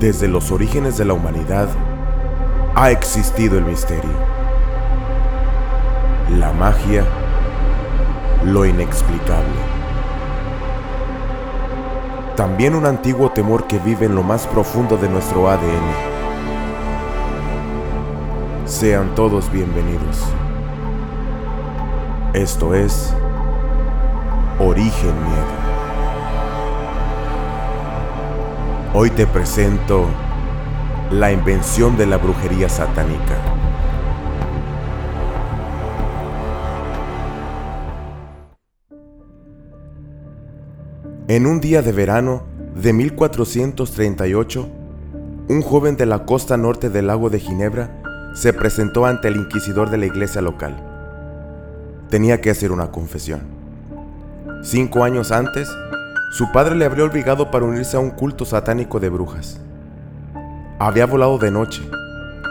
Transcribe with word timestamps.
Desde 0.00 0.28
los 0.28 0.52
orígenes 0.52 0.96
de 0.96 1.04
la 1.04 1.14
humanidad 1.14 1.68
ha 2.76 2.92
existido 2.92 3.58
el 3.58 3.64
misterio, 3.64 4.12
la 6.38 6.52
magia, 6.52 7.02
lo 8.44 8.64
inexplicable. 8.64 9.58
También 12.36 12.76
un 12.76 12.86
antiguo 12.86 13.32
temor 13.32 13.66
que 13.66 13.80
vive 13.80 14.06
en 14.06 14.14
lo 14.14 14.22
más 14.22 14.46
profundo 14.46 14.96
de 14.96 15.08
nuestro 15.08 15.50
ADN. 15.50 15.90
Sean 18.66 19.16
todos 19.16 19.50
bienvenidos. 19.50 20.22
Esto 22.34 22.72
es 22.72 23.12
Origen 24.60 25.14
Miedo. 25.24 25.57
Hoy 28.94 29.10
te 29.10 29.26
presento 29.26 30.06
la 31.10 31.30
invención 31.30 31.98
de 31.98 32.06
la 32.06 32.16
brujería 32.16 32.70
satánica. 32.70 33.36
En 41.28 41.46
un 41.46 41.60
día 41.60 41.82
de 41.82 41.92
verano 41.92 42.44
de 42.74 42.94
1438, 42.94 44.68
un 45.48 45.60
joven 45.60 45.98
de 45.98 46.06
la 46.06 46.24
costa 46.24 46.56
norte 46.56 46.88
del 46.88 47.08
lago 47.08 47.28
de 47.28 47.40
Ginebra 47.40 48.00
se 48.34 48.54
presentó 48.54 49.04
ante 49.04 49.28
el 49.28 49.36
inquisidor 49.36 49.90
de 49.90 49.98
la 49.98 50.06
iglesia 50.06 50.40
local. 50.40 50.74
Tenía 52.08 52.40
que 52.40 52.48
hacer 52.48 52.72
una 52.72 52.90
confesión. 52.90 53.42
Cinco 54.62 55.04
años 55.04 55.30
antes, 55.30 55.68
su 56.30 56.52
padre 56.52 56.74
le 56.74 56.84
habría 56.84 57.04
obligado 57.04 57.50
para 57.50 57.64
unirse 57.64 57.96
a 57.96 58.00
un 58.00 58.10
culto 58.10 58.44
satánico 58.44 59.00
de 59.00 59.08
brujas. 59.08 59.60
Había 60.78 61.06
volado 61.06 61.38
de 61.38 61.50
noche 61.50 61.82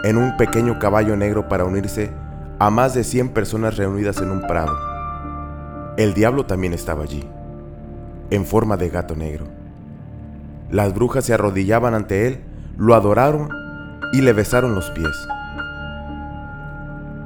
en 0.04 0.16
un 0.16 0.36
pequeño 0.36 0.78
caballo 0.78 1.16
negro 1.16 1.48
para 1.48 1.64
unirse 1.64 2.10
a 2.58 2.70
más 2.70 2.94
de 2.94 3.04
100 3.04 3.28
personas 3.30 3.76
reunidas 3.76 4.18
en 4.18 4.30
un 4.30 4.42
prado. 4.42 4.76
El 5.96 6.12
diablo 6.12 6.44
también 6.44 6.72
estaba 6.74 7.04
allí, 7.04 7.24
en 8.30 8.44
forma 8.44 8.76
de 8.76 8.88
gato 8.88 9.14
negro. 9.14 9.46
Las 10.70 10.92
brujas 10.92 11.24
se 11.24 11.34
arrodillaban 11.34 11.94
ante 11.94 12.26
él, 12.26 12.40
lo 12.76 12.94
adoraron 12.94 13.48
y 14.12 14.22
le 14.22 14.32
besaron 14.32 14.74
los 14.74 14.90
pies. 14.90 15.16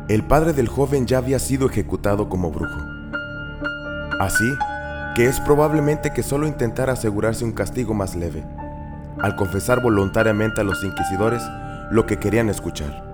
El 0.09 0.23
padre 0.25 0.53
del 0.53 0.69
joven 0.69 1.07
ya 1.07 1.19
había 1.19 1.39
sido 1.39 1.67
ejecutado 1.67 2.29
como 2.29 2.51
brujo. 2.51 2.79
Así, 4.21 4.45
que 5.15 5.27
es 5.27 5.41
probablemente 5.41 6.13
que 6.13 6.23
solo 6.23 6.47
intentara 6.47 6.95
asegurarse 6.95 7.45
un 7.45 7.53
castigo 7.53 7.95
más 7.95 8.17
leve, 8.17 8.43
al 9.21 9.37
confesar 9.37 9.83
voluntariamente 9.83 10.61
a 10.61 10.65
los 10.65 10.83
inquisidores 10.83 11.43
lo 11.91 12.07
que 12.07 12.19
querían 12.19 12.49
escuchar. 12.49 13.05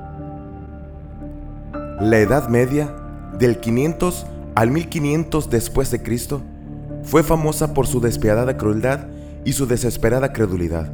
La 2.00 2.18
Edad 2.18 2.48
Media, 2.48 2.94
del 3.38 3.58
500 3.58 4.26
al 4.54 4.70
1500 4.70 5.50
después 5.50 5.90
de 5.90 6.02
Cristo, 6.02 6.42
fue 7.02 7.22
famosa 7.22 7.74
por 7.74 7.86
su 7.86 8.00
despiadada 8.00 8.56
crueldad 8.56 9.06
y 9.44 9.52
su 9.52 9.66
desesperada 9.66 10.32
credulidad. 10.32 10.92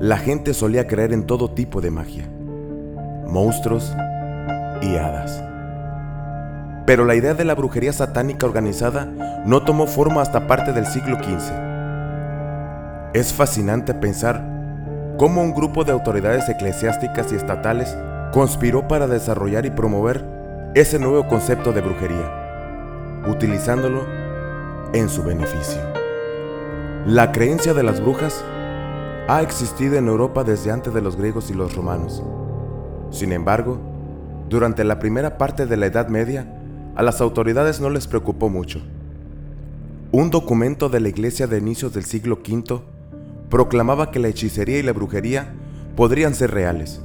La 0.00 0.18
gente 0.18 0.52
solía 0.52 0.86
creer 0.86 1.12
en 1.14 1.24
todo 1.24 1.50
tipo 1.50 1.80
de 1.80 1.90
magia, 1.90 2.28
monstruos 3.26 3.92
y 4.82 4.96
hadas. 4.96 5.45
Pero 6.86 7.04
la 7.04 7.16
idea 7.16 7.34
de 7.34 7.44
la 7.44 7.56
brujería 7.56 7.92
satánica 7.92 8.46
organizada 8.46 9.06
no 9.44 9.64
tomó 9.64 9.88
forma 9.88 10.22
hasta 10.22 10.46
parte 10.46 10.72
del 10.72 10.86
siglo 10.86 11.16
XV. 11.16 11.52
Es 13.12 13.34
fascinante 13.34 13.92
pensar 13.92 14.40
cómo 15.18 15.42
un 15.42 15.52
grupo 15.52 15.82
de 15.82 15.90
autoridades 15.90 16.48
eclesiásticas 16.48 17.32
y 17.32 17.36
estatales 17.36 17.96
conspiró 18.32 18.86
para 18.86 19.08
desarrollar 19.08 19.66
y 19.66 19.70
promover 19.70 20.24
ese 20.74 20.98
nuevo 21.00 21.26
concepto 21.26 21.72
de 21.72 21.80
brujería, 21.80 23.22
utilizándolo 23.26 24.04
en 24.92 25.08
su 25.08 25.24
beneficio. 25.24 25.80
La 27.04 27.32
creencia 27.32 27.74
de 27.74 27.82
las 27.82 28.00
brujas 28.00 28.44
ha 29.26 29.42
existido 29.42 29.96
en 29.96 30.06
Europa 30.06 30.44
desde 30.44 30.70
antes 30.70 30.94
de 30.94 31.00
los 31.00 31.16
griegos 31.16 31.50
y 31.50 31.54
los 31.54 31.74
romanos. 31.74 32.22
Sin 33.10 33.32
embargo, 33.32 33.78
durante 34.48 34.84
la 34.84 34.98
primera 35.00 35.38
parte 35.38 35.66
de 35.66 35.76
la 35.76 35.86
Edad 35.86 36.08
Media, 36.08 36.46
a 36.96 37.02
las 37.02 37.20
autoridades 37.20 37.80
no 37.80 37.90
les 37.90 38.06
preocupó 38.06 38.48
mucho. 38.48 38.80
Un 40.12 40.30
documento 40.30 40.88
de 40.88 41.00
la 41.00 41.10
iglesia 41.10 41.46
de 41.46 41.58
inicios 41.58 41.92
del 41.92 42.06
siglo 42.06 42.36
V 42.36 42.80
proclamaba 43.50 44.10
que 44.10 44.18
la 44.18 44.28
hechicería 44.28 44.78
y 44.78 44.82
la 44.82 44.92
brujería 44.92 45.52
podrían 45.94 46.34
ser 46.34 46.52
reales, 46.52 47.02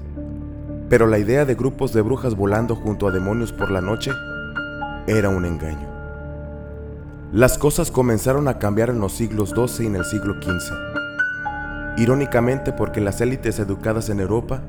pero 0.89 1.07
la 1.07 1.19
idea 1.19 1.45
de 1.45 1.55
grupos 1.55 1.91
de 1.91 2.01
brujas 2.01 2.35
volando 2.35 2.75
junto 2.75 3.07
a 3.07 3.11
demonios 3.11 3.51
por 3.51 3.69
la 3.69 3.81
noche 3.81 4.11
era 5.07 5.27
un 5.27 5.43
engaño. 5.43 5.89
Las 7.33 7.57
cosas 7.57 7.91
comenzaron 7.91 8.47
a 8.47 8.59
cambiar 8.59 8.89
en 8.89 8.99
los 8.99 9.11
siglos 9.13 9.49
XII 9.49 9.85
y 9.85 9.87
en 9.87 9.97
el 9.97 10.05
siglo 10.05 10.35
XV, 10.41 10.73
irónicamente 11.97 12.71
porque 12.71 13.01
las 13.01 13.19
élites 13.19 13.59
educadas 13.59 14.09
en 14.09 14.21
Europa 14.21 14.61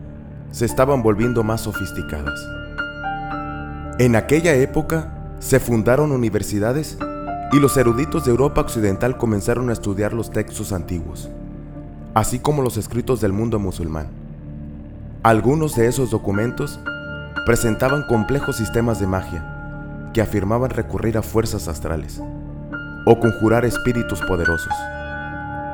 se 0.51 0.65
estaban 0.65 1.03
volviendo 1.03 1.45
más 1.45 1.61
sofisticadas. 1.61 2.45
En 3.99 4.17
aquella 4.17 4.55
época 4.55 5.13
se 5.39 5.61
fundaron 5.61 6.13
universidades 6.13 6.97
y 7.53 7.59
los 7.61 7.77
eruditos 7.77 8.25
de 8.25 8.31
Europa 8.31 8.63
Occidental 8.63 9.19
comenzaron 9.19 9.69
a 9.69 9.75
estudiar 9.75 10.15
los 10.15 10.31
textos 10.31 10.73
antiguos, 10.73 11.29
así 12.15 12.39
como 12.39 12.63
los 12.63 12.79
escritos 12.79 13.21
del 13.21 13.35
mundo 13.35 13.59
musulmán. 13.59 14.09
Algunos 15.23 15.77
de 15.77 15.89
esos 15.89 16.11
documentos 16.11 16.81
presentaban 17.45 18.05
complejos 18.09 18.57
sistemas 18.57 18.99
de 18.99 19.07
magia 19.07 19.45
que 20.15 20.23
afirmaban 20.23 20.71
recurrir 20.71 21.19
a 21.19 21.23
fuerzas 21.23 21.69
astrales 21.69 22.19
o 23.05 23.21
conjurar 23.21 23.67
espíritus 23.67 24.23
poderosos. 24.23 24.73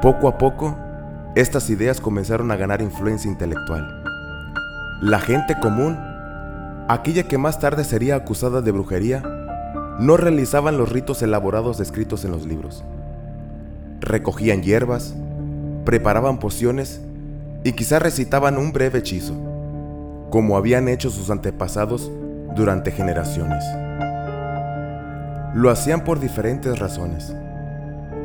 Poco 0.03 0.27
a 0.27 0.39
poco, 0.39 0.77
estas 1.37 1.71
ideas 1.71 2.00
comenzaron 2.00 2.50
a 2.50 2.56
ganar 2.56 2.83
influencia 2.83 3.31
intelectual. 3.31 4.03
La 5.03 5.21
gente 5.21 5.56
común 5.61 5.97
aquella 6.88 7.25
que 7.25 7.37
más 7.37 7.60
tarde 7.60 7.84
sería 7.84 8.16
acusada 8.16 8.62
de 8.62 8.72
brujería, 8.72 9.22
no 10.00 10.16
realizaban 10.16 10.78
los 10.78 10.91
ritos 10.91 11.22
elaborados 11.22 11.76
descritos 11.76 12.25
en 12.25 12.31
los 12.31 12.47
libros. 12.47 12.82
Recogían 14.00 14.62
hierbas, 14.62 15.15
preparaban 15.84 16.38
pociones 16.38 17.03
y 17.62 17.72
quizá 17.72 17.99
recitaban 17.99 18.56
un 18.56 18.72
breve 18.72 19.00
hechizo, 19.00 19.34
como 20.31 20.56
habían 20.56 20.88
hecho 20.88 21.10
sus 21.10 21.31
antepasados 21.31 22.10
durante 22.56 22.91
generaciones. 22.91 23.65
Lo 25.55 25.70
hacían 25.70 26.05
por 26.05 26.20
diferentes 26.20 26.78
razones, 26.78 27.34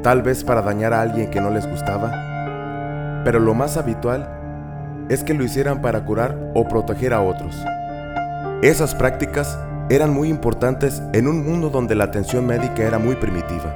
tal 0.04 0.22
vez 0.22 0.44
para 0.44 0.62
dañar 0.62 0.94
a 0.94 1.02
alguien 1.02 1.30
que 1.30 1.42
no 1.42 1.50
les 1.50 1.68
gustaba, 1.68 3.22
pero 3.26 3.40
lo 3.40 3.54
más 3.54 3.76
habitual 3.76 4.30
es 5.10 5.24
que 5.24 5.34
lo 5.34 5.44
hicieran 5.44 5.82
para 5.82 6.06
curar 6.06 6.52
o 6.54 6.68
proteger 6.68 7.14
a 7.14 7.22
otros. 7.22 7.56
Esas 8.64 8.96
prácticas 8.96 9.60
eran 9.90 10.14
muy 10.14 10.30
importantes 10.30 11.04
en 11.12 11.28
un 11.28 11.46
mundo 11.46 11.70
donde 11.70 11.96
la 11.96 12.06
atención 12.06 12.48
médica 12.48 12.84
era 12.84 12.98
muy 12.98 13.18
primitiva. 13.18 13.76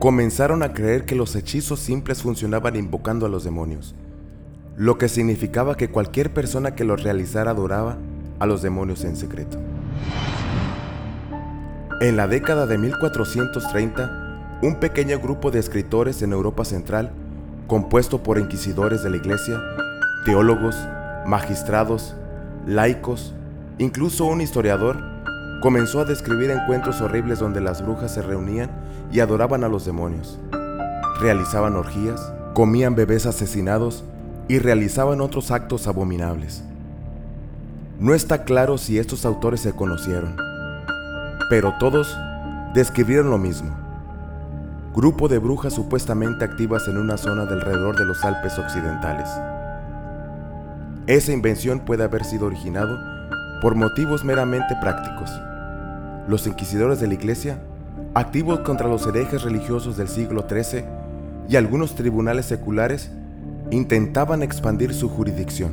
Comenzaron 0.00 0.64
a 0.64 0.72
creer 0.72 1.04
que 1.04 1.14
los 1.14 1.36
hechizos 1.36 1.78
simples 1.78 2.22
funcionaban 2.22 2.74
invocando 2.74 3.24
a 3.24 3.28
los 3.28 3.44
demonios, 3.44 3.94
lo 4.76 4.98
que 4.98 5.08
significaba 5.08 5.76
que 5.76 5.92
cualquier 5.92 6.34
persona 6.34 6.74
que 6.74 6.82
los 6.82 7.04
realizara 7.04 7.52
adoraba 7.52 7.98
a 8.40 8.46
los 8.46 8.62
demonios 8.62 9.04
en 9.04 9.14
secreto. 9.14 9.58
En 12.00 12.16
la 12.16 12.26
década 12.26 12.66
de 12.66 12.78
1430, 12.78 14.58
un 14.60 14.80
pequeño 14.80 15.20
grupo 15.20 15.52
de 15.52 15.60
escritores 15.60 16.20
en 16.22 16.32
Europa 16.32 16.64
Central, 16.64 17.12
compuesto 17.68 18.24
por 18.24 18.38
inquisidores 18.38 19.04
de 19.04 19.10
la 19.10 19.18
iglesia, 19.18 19.60
teólogos, 20.24 20.76
magistrados, 21.26 22.16
laicos, 22.66 23.34
incluso 23.78 24.24
un 24.24 24.40
historiador, 24.40 24.98
comenzó 25.60 26.00
a 26.00 26.04
describir 26.04 26.50
encuentros 26.50 27.00
horribles 27.00 27.38
donde 27.38 27.60
las 27.60 27.82
brujas 27.82 28.12
se 28.12 28.22
reunían 28.22 28.70
y 29.12 29.20
adoraban 29.20 29.64
a 29.64 29.68
los 29.68 29.84
demonios. 29.84 30.38
Realizaban 31.20 31.76
orgías, 31.76 32.20
comían 32.54 32.94
bebés 32.94 33.26
asesinados 33.26 34.04
y 34.48 34.58
realizaban 34.58 35.20
otros 35.20 35.50
actos 35.50 35.86
abominables. 35.86 36.64
No 37.98 38.14
está 38.14 38.44
claro 38.44 38.76
si 38.76 38.98
estos 38.98 39.24
autores 39.24 39.60
se 39.60 39.72
conocieron, 39.72 40.36
pero 41.48 41.74
todos 41.78 42.16
describieron 42.74 43.30
lo 43.30 43.38
mismo. 43.38 43.70
Grupo 44.94 45.28
de 45.28 45.38
brujas 45.38 45.72
supuestamente 45.72 46.44
activas 46.44 46.86
en 46.88 46.98
una 46.98 47.16
zona 47.16 47.44
del 47.46 47.60
alrededor 47.60 47.96
de 47.96 48.04
los 48.04 48.24
Alpes 48.24 48.58
occidentales. 48.58 49.28
Esa 51.06 51.32
invención 51.32 51.80
puede 51.80 52.02
haber 52.02 52.24
sido 52.24 52.46
originado 52.46 52.98
por 53.60 53.74
motivos 53.74 54.24
meramente 54.24 54.74
prácticos. 54.80 55.30
Los 56.28 56.46
inquisidores 56.46 56.98
de 56.98 57.08
la 57.08 57.14
Iglesia, 57.14 57.58
activos 58.14 58.60
contra 58.60 58.88
los 58.88 59.06
herejes 59.06 59.42
religiosos 59.42 59.98
del 59.98 60.08
siglo 60.08 60.46
XIII 60.48 60.84
y 61.46 61.56
algunos 61.56 61.94
tribunales 61.94 62.46
seculares, 62.46 63.10
intentaban 63.70 64.42
expandir 64.42 64.94
su 64.94 65.10
jurisdicción. 65.10 65.72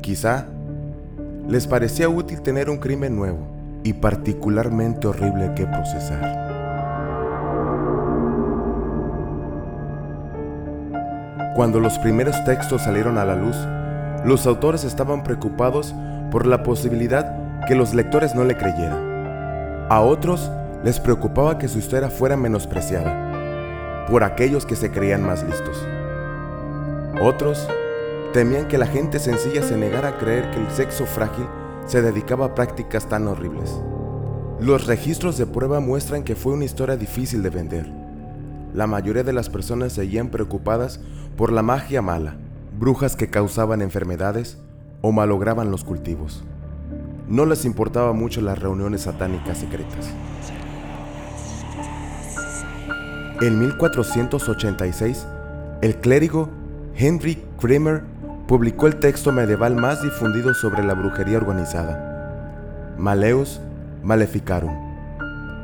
Quizá 0.00 0.46
les 1.46 1.66
parecía 1.66 2.08
útil 2.08 2.40
tener 2.40 2.70
un 2.70 2.78
crimen 2.78 3.14
nuevo 3.14 3.46
y 3.82 3.92
particularmente 3.92 5.08
horrible 5.08 5.52
que 5.54 5.66
procesar. 5.66 6.48
Cuando 11.54 11.80
los 11.80 11.98
primeros 11.98 12.42
textos 12.46 12.80
salieron 12.80 13.18
a 13.18 13.26
la 13.26 13.36
luz, 13.36 13.56
los 14.24 14.46
autores 14.46 14.84
estaban 14.84 15.22
preocupados 15.22 15.94
por 16.30 16.46
la 16.46 16.62
posibilidad 16.62 17.64
que 17.66 17.74
los 17.74 17.94
lectores 17.94 18.34
no 18.34 18.44
le 18.44 18.56
creyeran. 18.56 19.86
A 19.88 20.00
otros 20.00 20.50
les 20.84 21.00
preocupaba 21.00 21.58
que 21.58 21.68
su 21.68 21.78
historia 21.78 22.10
fuera 22.10 22.36
menospreciada 22.36 24.06
por 24.08 24.24
aquellos 24.24 24.66
que 24.66 24.76
se 24.76 24.90
creían 24.90 25.24
más 25.24 25.42
listos. 25.42 25.76
Otros 27.20 27.66
temían 28.32 28.68
que 28.68 28.78
la 28.78 28.86
gente 28.86 29.18
sencilla 29.18 29.62
se 29.62 29.76
negara 29.76 30.08
a 30.08 30.18
creer 30.18 30.50
que 30.50 30.60
el 30.60 30.70
sexo 30.70 31.06
frágil 31.06 31.46
se 31.86 32.02
dedicaba 32.02 32.46
a 32.46 32.54
prácticas 32.54 33.08
tan 33.08 33.26
horribles. 33.26 33.80
Los 34.60 34.86
registros 34.86 35.38
de 35.38 35.46
prueba 35.46 35.80
muestran 35.80 36.22
que 36.22 36.36
fue 36.36 36.52
una 36.52 36.64
historia 36.64 36.96
difícil 36.96 37.42
de 37.42 37.50
vender. 37.50 37.86
La 38.74 38.86
mayoría 38.86 39.24
de 39.24 39.32
las 39.32 39.48
personas 39.48 39.92
seguían 39.92 40.28
preocupadas 40.28 41.00
por 41.36 41.50
la 41.50 41.62
magia 41.62 42.02
mala, 42.02 42.36
brujas 42.80 43.14
que 43.14 43.28
causaban 43.28 43.82
enfermedades 43.82 44.56
o 45.02 45.12
malograban 45.12 45.70
los 45.70 45.84
cultivos. 45.84 46.42
No 47.28 47.44
les 47.44 47.66
importaba 47.66 48.14
mucho 48.14 48.40
las 48.40 48.58
reuniones 48.58 49.02
satánicas 49.02 49.58
secretas. 49.58 50.10
En 53.42 53.58
1486, 53.60 55.26
el 55.82 55.96
clérigo 55.96 56.48
Henry 56.96 57.44
Kramer 57.60 58.02
publicó 58.48 58.86
el 58.86 58.96
texto 58.96 59.30
medieval 59.30 59.76
más 59.76 60.02
difundido 60.02 60.54
sobre 60.54 60.82
la 60.82 60.94
brujería 60.94 61.36
organizada, 61.36 62.94
Maleus 62.96 63.60
Maleficarum, 64.02 64.74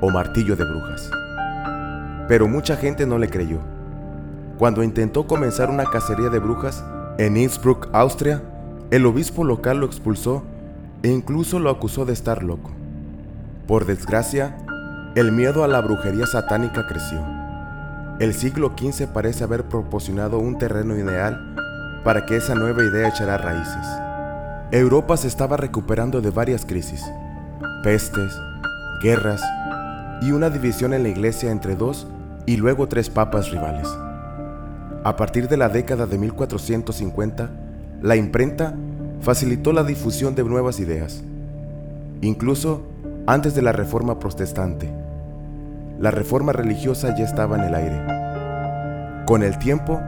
o 0.03 0.11
Martillo 0.11 0.55
de 0.55 0.65
Brujas. 0.65 1.11
Pero 2.29 2.47
mucha 2.47 2.77
gente 2.77 3.07
no 3.07 3.17
le 3.17 3.31
creyó. 3.31 3.61
Cuando 4.59 4.83
intentó 4.83 5.27
comenzar 5.27 5.71
una 5.71 5.85
cacería 5.85 6.29
de 6.29 6.39
brujas 6.39 6.85
en 7.19 7.37
Innsbruck, 7.37 7.89
Austria, 7.93 8.43
el 8.91 9.07
obispo 9.07 9.43
local 9.43 9.79
lo 9.79 9.87
expulsó 9.87 10.43
e 11.03 11.09
incluso 11.09 11.59
lo 11.59 11.71
acusó 11.71 12.05
de 12.05 12.13
estar 12.13 12.43
loco. 12.43 12.71
Por 13.67 13.87
desgracia, 13.87 14.57
el 15.15 15.33
miedo 15.33 15.65
a 15.65 15.69
la 15.69 15.81
brujería 15.81 16.27
satánica 16.27 16.87
creció. 16.87 17.25
El 18.21 18.35
siglo 18.35 18.75
XV 18.79 19.07
parece 19.09 19.45
haber 19.45 19.65
proporcionado 19.65 20.39
un 20.39 20.59
terreno 20.59 20.95
ideal 20.95 21.55
para 22.05 22.27
que 22.27 22.37
esa 22.37 22.55
nueva 22.55 22.83
idea 22.83 23.09
echara 23.09 23.39
raíces. 23.39 23.87
Europa 24.71 25.17
se 25.17 25.29
estaba 25.29 25.57
recuperando 25.57 26.21
de 26.21 26.31
varias 26.31 26.67
crisis, 26.67 27.03
pestes, 27.83 28.39
guerras 29.03 29.43
y 30.21 30.33
una 30.33 30.51
división 30.51 30.93
en 30.93 31.03
la 31.03 31.09
iglesia 31.09 31.51
entre 31.51 31.77
dos 31.77 32.07
y 32.45 32.57
luego 32.57 32.89
tres 32.89 33.09
papas 33.09 33.51
rivales. 33.51 33.89
A 35.07 35.15
partir 35.15 35.47
de 35.47 35.57
la 35.57 35.69
década 35.69 36.07
de 36.07 36.19
1450, 36.19 37.49
la 38.03 38.17
imprenta 38.17 38.75
facilitó 39.21 39.73
la 39.73 39.85
difusión 39.85 40.35
de 40.35 40.43
nuevas 40.43 40.81
ideas, 40.81 41.23
incluso 42.23 42.83
antes 43.29 43.55
de 43.55 43.63
la 43.63 43.71
reforma 43.71 44.19
protestante. 44.19 44.93
La 46.01 46.11
reforma 46.11 46.51
religiosa 46.53 47.15
ya 47.17 47.25
estaba 47.25 47.55
en 47.55 47.63
el 47.63 47.75
aire. 47.77 49.25
Con 49.27 49.45
el 49.45 49.57
tiempo, 49.61 50.01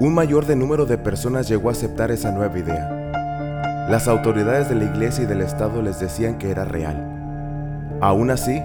un 0.00 0.14
mayor 0.14 0.46
de 0.46 0.56
número 0.56 0.84
de 0.84 0.98
personas 0.98 1.46
llegó 1.46 1.68
a 1.68 1.72
aceptar 1.72 2.10
esa 2.10 2.32
nueva 2.32 2.58
idea. 2.58 3.86
Las 3.88 4.08
autoridades 4.08 4.68
de 4.68 4.74
la 4.74 4.86
iglesia 4.86 5.22
y 5.22 5.26
del 5.28 5.42
Estado 5.42 5.80
les 5.80 6.00
decían 6.00 6.38
que 6.38 6.50
era 6.50 6.64
real. 6.64 7.98
Aún 8.00 8.32
así, 8.32 8.60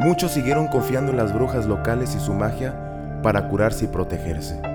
muchos 0.00 0.32
siguieron 0.32 0.66
confiando 0.66 1.12
en 1.12 1.16
las 1.16 1.32
brujas 1.32 1.64
locales 1.64 2.14
y 2.14 2.20
su 2.20 2.34
magia 2.34 2.74
para 3.22 3.48
curarse 3.48 3.86
y 3.86 3.88
protegerse. 3.88 4.67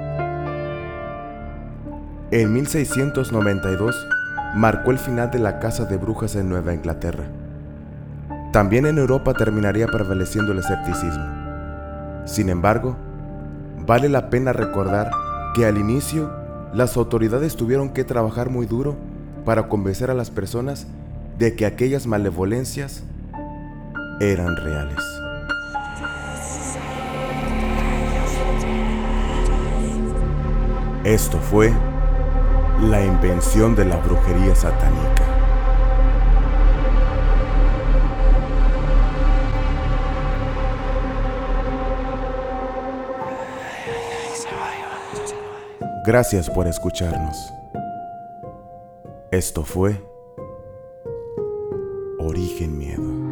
En 2.35 2.51
1692 2.51 4.07
marcó 4.55 4.89
el 4.89 4.97
final 4.97 5.29
de 5.29 5.37
la 5.37 5.59
caza 5.59 5.85
de 5.85 5.97
brujas 5.97 6.35
en 6.35 6.49
Nueva 6.49 6.73
Inglaterra. 6.73 7.25
También 8.51 8.87
en 8.87 8.97
Europa 8.97 9.35
terminaría 9.35 9.85
prevaleciendo 9.85 10.51
el 10.51 10.57
escepticismo. 10.57 11.23
Sin 12.25 12.49
embargo, 12.49 12.97
vale 13.85 14.09
la 14.09 14.31
pena 14.31 14.51
recordar 14.51 15.11
que 15.53 15.67
al 15.67 15.77
inicio 15.77 16.33
las 16.73 16.97
autoridades 16.97 17.55
tuvieron 17.55 17.89
que 17.89 18.03
trabajar 18.03 18.49
muy 18.49 18.65
duro 18.65 18.95
para 19.45 19.67
convencer 19.67 20.09
a 20.09 20.15
las 20.15 20.31
personas 20.31 20.87
de 21.37 21.55
que 21.55 21.67
aquellas 21.67 22.07
malevolencias 22.07 23.03
eran 24.19 24.55
reales. 24.55 24.97
Esto 31.03 31.37
fue 31.37 31.71
la 32.89 33.03
invención 33.03 33.75
de 33.75 33.85
la 33.85 33.97
brujería 33.97 34.55
satánica. 34.55 35.23
Gracias 46.05 46.49
por 46.49 46.67
escucharnos. 46.67 47.53
Esto 49.31 49.63
fue 49.63 50.03
Origen 52.19 52.77
Miedo. 52.77 53.22